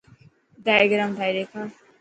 [0.65, 1.65] ڊائگرام ٺاهي ڏيکار.